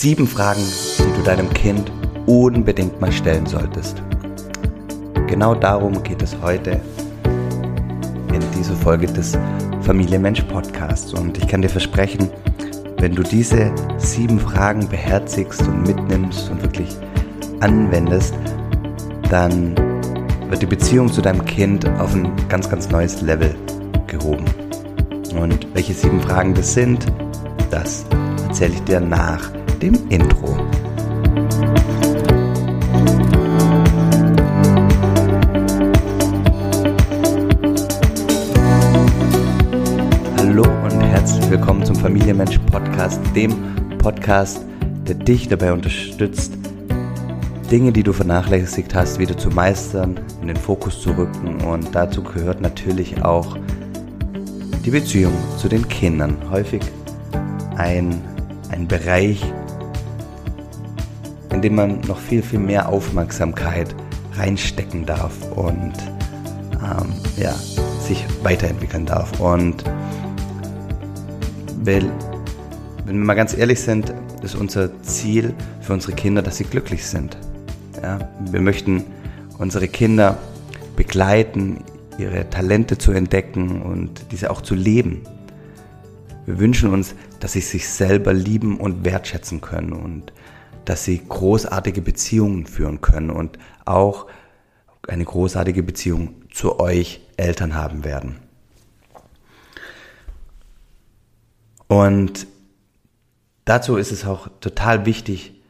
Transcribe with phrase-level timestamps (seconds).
[0.00, 0.62] Sieben Fragen,
[0.96, 1.90] die du deinem Kind
[2.24, 4.00] unbedingt mal stellen solltest.
[5.26, 6.80] Genau darum geht es heute
[8.32, 9.36] in dieser Folge des
[9.80, 11.12] Familie Mensch Podcasts.
[11.14, 12.30] Und ich kann dir versprechen,
[12.98, 16.96] wenn du diese sieben Fragen beherzigst und mitnimmst und wirklich
[17.58, 18.34] anwendest,
[19.30, 19.74] dann
[20.48, 23.52] wird die Beziehung zu deinem Kind auf ein ganz, ganz neues Level
[24.06, 24.44] gehoben.
[25.36, 27.04] Und welche sieben Fragen das sind,
[27.72, 28.06] das
[28.46, 30.56] erzähle ich dir nach dem Intro.
[40.36, 43.54] Hallo und herzlich willkommen zum Familienmensch Podcast, dem
[43.98, 44.60] Podcast,
[45.06, 46.54] der dich dabei unterstützt,
[47.70, 51.60] Dinge, die du vernachlässigt hast, wieder zu meistern, in den Fokus zu rücken.
[51.60, 53.56] Und dazu gehört natürlich auch
[54.84, 56.36] die Beziehung zu den Kindern.
[56.50, 56.80] Häufig
[57.76, 58.20] ein,
[58.70, 59.44] ein Bereich,
[61.58, 63.92] in dem man noch viel, viel mehr Aufmerksamkeit
[64.34, 65.92] reinstecken darf und
[66.74, 67.52] ähm, ja,
[68.00, 69.40] sich weiterentwickeln darf.
[69.40, 69.82] Und
[71.82, 72.12] wenn
[73.06, 77.36] wir mal ganz ehrlich sind, ist unser Ziel für unsere Kinder, dass sie glücklich sind.
[78.00, 78.20] Ja,
[78.52, 79.02] wir möchten
[79.58, 80.38] unsere Kinder
[80.94, 81.82] begleiten,
[82.18, 85.22] ihre Talente zu entdecken und diese auch zu leben.
[86.46, 90.32] Wir wünschen uns, dass sie sich selber lieben und wertschätzen können und
[90.88, 94.26] dass sie großartige Beziehungen führen können und auch
[95.06, 98.36] eine großartige Beziehung zu euch Eltern haben werden.
[101.88, 102.46] Und
[103.66, 105.60] dazu ist es auch total wichtig,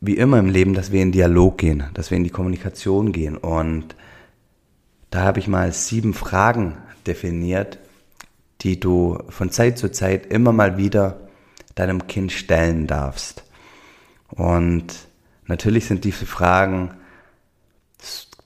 [0.00, 3.36] wie immer im Leben, dass wir in Dialog gehen, dass wir in die Kommunikation gehen.
[3.36, 3.96] Und
[5.10, 7.78] da habe ich mal sieben Fragen definiert,
[8.62, 11.28] die du von Zeit zu Zeit immer mal wieder
[11.74, 13.44] deinem Kind stellen darfst.
[14.30, 14.86] Und
[15.46, 16.94] natürlich sind diese Fragen,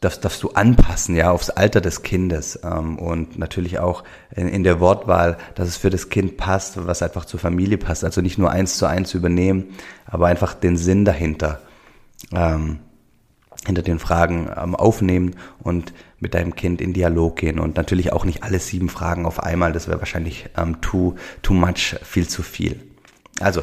[0.02, 4.02] das darfst du anpassen, ja, aufs Alter des Kindes ähm, und natürlich auch
[4.34, 8.04] in, in, der Wortwahl, dass es für das Kind passt, was einfach zur Familie passt.
[8.04, 11.60] Also nicht nur eins zu eins übernehmen, aber einfach den Sinn dahinter,
[12.34, 12.80] ähm,
[13.64, 18.24] hinter den Fragen ähm, aufnehmen und mit deinem Kind in Dialog gehen und natürlich auch
[18.24, 22.42] nicht alle sieben Fragen auf einmal, das wäre wahrscheinlich ähm, too, too much, viel zu
[22.42, 22.80] viel.
[23.38, 23.62] Also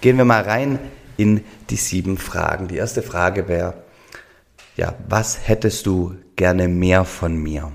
[0.00, 0.80] gehen wir mal rein
[1.16, 2.68] in die sieben Fragen.
[2.68, 3.74] Die erste Frage wäre,
[4.76, 7.72] ja, was hättest du gerne mehr von mir?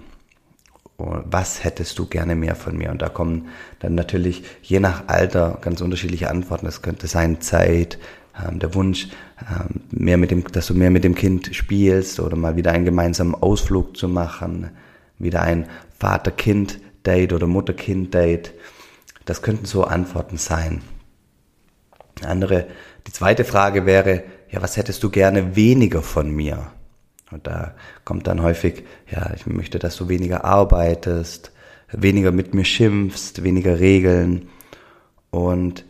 [0.98, 2.92] Was hättest du gerne mehr von mir?
[2.92, 3.48] Und da kommen
[3.80, 6.68] dann natürlich je nach Alter ganz unterschiedliche Antworten.
[6.68, 7.98] Das könnte sein Zeit,
[8.40, 9.08] ähm, der Wunsch,
[9.40, 12.86] ähm, mehr mit dem, dass du mehr mit dem Kind spielst oder mal wieder einen
[12.86, 14.70] gemeinsamen Ausflug zu machen,
[15.18, 15.68] wieder ein
[16.00, 18.54] Vater-Kind-Date oder Mutter-Kind-Date.
[19.26, 20.84] Das könnten so Antworten sein.
[22.26, 22.68] Andere,
[23.08, 26.72] die zweite Frage wäre, ja, was hättest du gerne weniger von mir?
[27.32, 27.74] Und da
[28.04, 31.52] kommt dann häufig, ja, ich möchte, dass du weniger arbeitest,
[31.92, 34.50] weniger mit mir schimpfst, weniger Regeln.
[35.30, 35.86] Und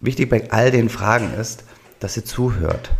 [0.00, 1.64] wichtig bei all den Fragen ist,
[2.00, 2.90] dass ihr zuhört.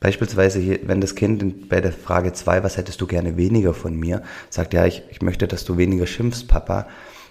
[0.00, 3.94] Beispielsweise, hier, wenn das Kind bei der Frage zwei, was hättest du gerne weniger von
[3.96, 6.88] mir, sagt, ja, ich, ich möchte, dass du weniger schimpfst, Papa,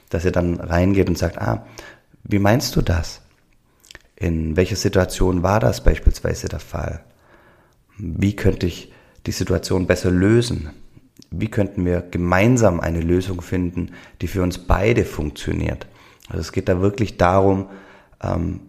[0.10, 1.66] dass ihr dann reingeht und sagt, ah,
[2.24, 3.21] wie meinst du das?
[4.22, 7.04] In welcher Situation war das beispielsweise der Fall?
[7.98, 8.94] Wie könnte ich
[9.26, 10.70] die Situation besser lösen?
[11.32, 15.88] Wie könnten wir gemeinsam eine Lösung finden, die für uns beide funktioniert?
[16.30, 17.72] Also es geht da wirklich darum,
[18.22, 18.60] ähm,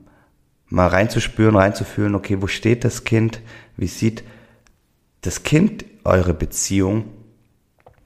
[0.69, 3.43] mal reinzuspüren, reinzufühlen, okay, wo steht das Kind?
[3.77, 4.25] Wie sieht
[5.21, 7.11] das Kind eure Beziehung?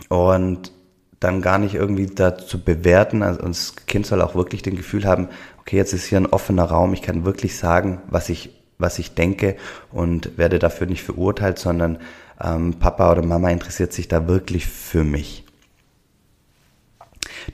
[0.09, 0.73] Und
[1.21, 3.23] dann gar nicht irgendwie dazu bewerten.
[3.23, 5.29] Also das Kind soll auch wirklich den Gefühl haben,
[5.67, 9.15] okay, jetzt ist hier ein offener Raum, ich kann wirklich sagen, was ich, was ich
[9.15, 9.57] denke
[9.91, 11.99] und werde dafür nicht verurteilt, sondern
[12.41, 15.45] ähm, Papa oder Mama interessiert sich da wirklich für mich.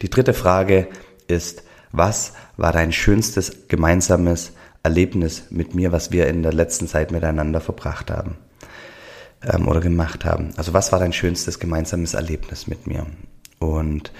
[0.02, 0.88] Die dritte Frage
[1.26, 4.52] ist, was war dein schönstes gemeinsames
[4.82, 8.36] Erlebnis mit mir, was wir in der letzten Zeit miteinander verbracht haben
[9.42, 10.50] ähm, oder gemacht haben?
[10.58, 13.06] Also was war dein schönstes gemeinsames Erlebnis mit mir?
[13.58, 14.12] Und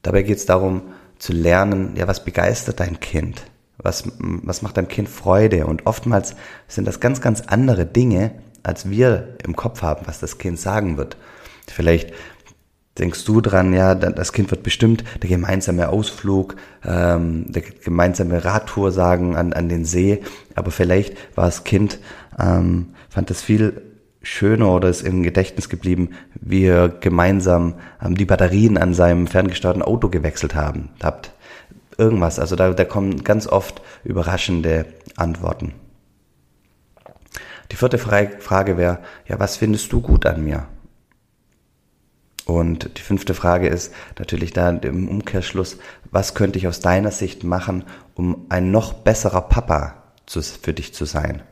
[0.00, 3.42] dabei geht es darum zu lernen, ja, was begeistert dein Kind?
[3.78, 5.66] Was, was macht deinem Kind Freude?
[5.66, 6.34] Und oftmals
[6.66, 8.32] sind das ganz, ganz andere Dinge,
[8.62, 11.16] als wir im Kopf haben, was das Kind sagen wird.
[11.68, 12.12] Vielleicht
[12.98, 18.90] denkst du dran, ja, das Kind wird bestimmt der gemeinsame Ausflug, ähm, der gemeinsame Radtour
[18.90, 20.22] sagen an, an den See,
[20.54, 21.98] aber vielleicht war das Kind,
[22.38, 23.82] ähm, fand das viel
[24.26, 29.82] schöner oder ist im Gedächtnis geblieben, wie ihr gemeinsam ähm, die Batterien an seinem ferngesteuerten
[29.82, 31.32] Auto gewechselt haben, habt.
[31.96, 34.84] Irgendwas, also da, da kommen ganz oft überraschende
[35.16, 35.72] Antworten.
[37.70, 40.68] Die vierte Frage wäre, ja, was findest du gut an mir?
[42.44, 45.78] Und die fünfte Frage ist natürlich da im Umkehrschluss,
[46.10, 47.84] was könnte ich aus deiner Sicht machen,
[48.14, 51.42] um ein noch besserer Papa zu, für dich zu sein?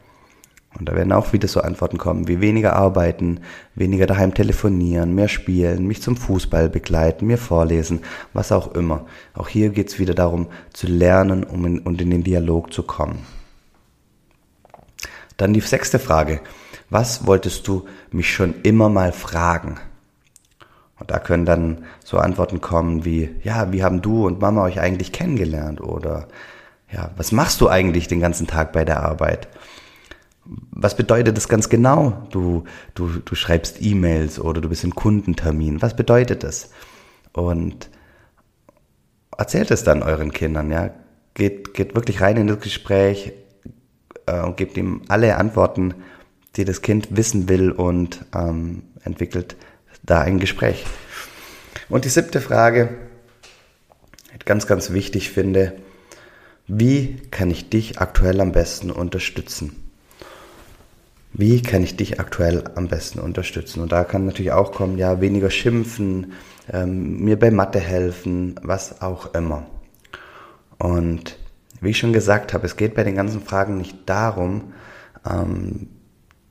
[0.78, 3.40] Und da werden auch wieder so Antworten kommen, wie weniger arbeiten,
[3.76, 8.00] weniger daheim telefonieren, mehr spielen, mich zum Fußball begleiten, mir vorlesen,
[8.32, 9.06] was auch immer.
[9.34, 12.82] Auch hier geht es wieder darum zu lernen um in, und in den Dialog zu
[12.82, 13.20] kommen.
[15.36, 16.40] Dann die sechste Frage.
[16.90, 19.76] Was wolltest du mich schon immer mal fragen?
[20.98, 24.80] Und da können dann so Antworten kommen wie, ja, wie haben du und Mama euch
[24.80, 25.80] eigentlich kennengelernt?
[25.80, 26.28] Oder,
[26.92, 29.48] ja, was machst du eigentlich den ganzen Tag bei der Arbeit?
[30.44, 32.26] Was bedeutet das ganz genau?
[32.30, 32.64] Du,
[32.94, 35.80] du, du schreibst E-Mails oder du bist im Kundentermin.
[35.80, 36.70] Was bedeutet das?
[37.32, 37.88] Und
[39.36, 40.90] erzählt es dann euren Kindern, ja.
[41.34, 43.32] Geht, geht wirklich rein in das Gespräch
[44.26, 45.94] äh, und gebt ihm alle Antworten,
[46.54, 49.56] die das Kind wissen will und ähm, entwickelt
[50.04, 50.84] da ein Gespräch.
[51.88, 52.90] Und die siebte Frage,
[54.44, 55.74] ganz, ganz wichtig finde,
[56.66, 59.83] wie kann ich dich aktuell am besten unterstützen?
[61.36, 63.82] Wie kann ich dich aktuell am besten unterstützen?
[63.82, 66.32] Und da kann natürlich auch kommen, ja, weniger schimpfen,
[66.72, 69.66] ähm, mir bei Mathe helfen, was auch immer.
[70.78, 71.36] Und
[71.80, 74.74] wie ich schon gesagt habe, es geht bei den ganzen Fragen nicht darum,
[75.28, 75.88] ähm,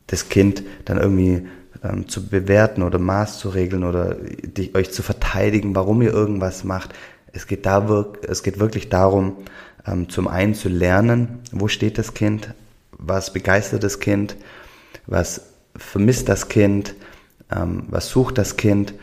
[0.07, 1.47] das Kind dann irgendwie
[1.81, 6.65] ähm, zu bewerten oder Maß zu regeln oder die, euch zu verteidigen, warum ihr irgendwas
[6.65, 6.93] macht.
[7.31, 9.37] Es geht, da, es geht wirklich darum,
[9.87, 12.53] ähm, zum einen zu lernen, wo steht das Kind,
[12.91, 14.35] was begeistert das Kind,
[15.07, 15.41] was
[15.75, 16.95] vermisst das Kind,
[17.51, 18.93] ähm, was sucht das Kind.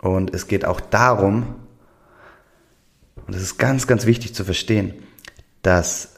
[0.00, 1.54] Und es geht auch darum,
[3.26, 4.94] und das ist ganz, ganz wichtig zu verstehen,
[5.62, 6.14] dass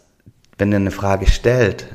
[0.59, 1.87] wenn ihr eine Frage stellt,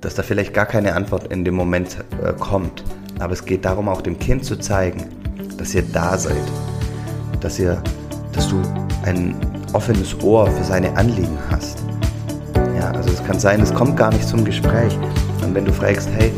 [0.00, 2.84] dass da vielleicht gar keine Antwort in dem Moment äh, kommt.
[3.18, 5.08] Aber es geht darum, auch dem Kind zu zeigen,
[5.56, 6.36] dass ihr da seid,
[7.40, 7.82] dass ihr,
[8.32, 8.62] dass du
[9.04, 9.34] ein
[9.72, 11.82] offenes Ohr für seine Anliegen hast.
[12.76, 14.96] Ja, also es kann sein, es kommt gar nicht zum Gespräch.
[15.42, 16.32] Und wenn du fragst, hey,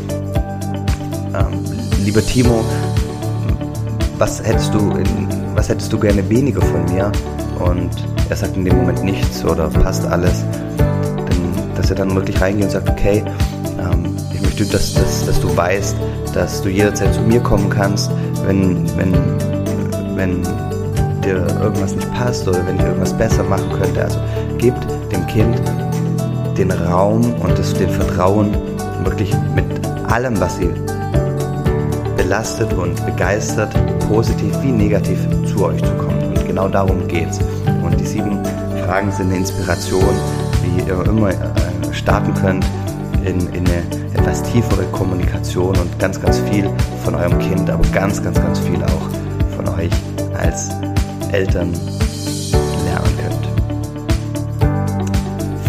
[1.33, 1.65] ähm,
[2.03, 2.63] lieber Timo,
[4.17, 7.11] was hättest du, in, was hättest du gerne weniger von mir?
[7.59, 7.89] Und
[8.29, 10.43] er sagt in dem Moment nichts oder passt alles,
[10.77, 13.23] dann, dass er dann wirklich reingeht und sagt, okay,
[13.79, 15.95] ähm, ich möchte, dass, dass, dass du weißt,
[16.33, 18.11] dass du jederzeit zu mir kommen kannst,
[18.45, 19.13] wenn, wenn,
[20.15, 20.43] wenn
[21.21, 24.03] dir irgendwas nicht passt oder wenn ich irgendwas besser machen könnte.
[24.03, 24.19] Also
[24.57, 25.61] gebt dem Kind
[26.57, 28.55] den Raum und das, den Vertrauen,
[29.05, 29.65] wirklich mit
[30.11, 30.69] allem, was sie
[32.17, 33.73] belastet und begeistert,
[34.07, 36.21] positiv wie negativ zu euch zu kommen.
[36.27, 37.39] Und genau darum geht's.
[37.83, 38.39] Und die sieben
[38.85, 40.15] Fragen sind eine Inspiration,
[40.63, 41.35] wie ihr immer äh,
[41.91, 42.65] starten könnt
[43.25, 43.83] in, in eine
[44.13, 46.69] etwas tiefere Kommunikation und ganz, ganz viel
[47.03, 49.09] von eurem Kind, aber ganz, ganz, ganz viel auch
[49.55, 49.91] von euch
[50.37, 50.69] als
[51.31, 51.73] Eltern
[52.85, 53.47] lernen könnt.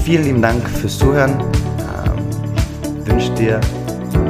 [0.04, 1.51] Vielen lieben Dank fürs Zuhören.
[3.04, 3.60] Wünsche dir,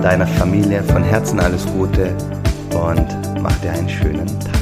[0.02, 2.14] deiner Familie von Herzen alles Gute
[2.74, 3.06] und
[3.40, 4.61] mach dir einen schönen Tag.